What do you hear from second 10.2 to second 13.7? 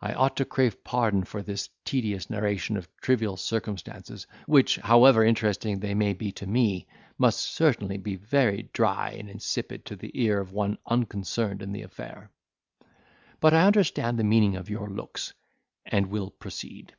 of one unconcerned in the affair. But I